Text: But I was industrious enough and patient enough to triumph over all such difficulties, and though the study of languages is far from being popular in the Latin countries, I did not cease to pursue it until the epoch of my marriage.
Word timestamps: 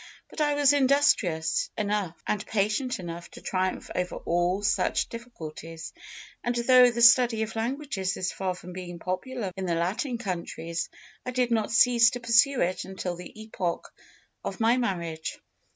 But 0.31 0.41
I 0.41 0.55
was 0.55 0.73
industrious 0.73 1.69
enough 1.77 2.19
and 2.25 2.43
patient 2.47 2.97
enough 2.99 3.29
to 3.29 3.41
triumph 3.43 3.91
over 3.93 4.15
all 4.15 4.63
such 4.63 5.09
difficulties, 5.09 5.93
and 6.43 6.55
though 6.55 6.89
the 6.89 7.03
study 7.03 7.43
of 7.43 7.55
languages 7.55 8.17
is 8.17 8.31
far 8.31 8.55
from 8.55 8.73
being 8.73 8.97
popular 8.97 9.51
in 9.55 9.67
the 9.67 9.75
Latin 9.75 10.17
countries, 10.17 10.89
I 11.23 11.29
did 11.29 11.51
not 11.51 11.71
cease 11.71 12.09
to 12.09 12.19
pursue 12.19 12.61
it 12.61 12.83
until 12.83 13.15
the 13.15 13.39
epoch 13.43 13.93
of 14.43 14.59
my 14.59 14.75
marriage. 14.75 15.37